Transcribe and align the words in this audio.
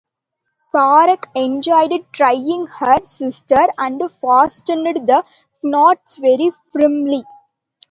Sarah 0.71 1.19
enjoyed 1.35 1.91
tying 2.11 2.65
her 2.79 3.05
sister 3.05 3.67
and 3.77 4.01
fastened 4.13 4.87
the 5.07 5.23
knots 5.61 6.15
very 6.15 6.49
firmly. 6.73 7.21